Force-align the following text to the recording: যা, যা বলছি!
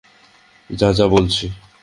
যা, 0.69 0.89
যা 0.93 1.05
বলছি! 1.07 1.45